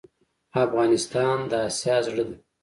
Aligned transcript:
افغانستان 0.63 1.37
د 1.49 1.53
اسیا 1.67 1.97
زړه 2.07 2.23
ده 2.29 2.35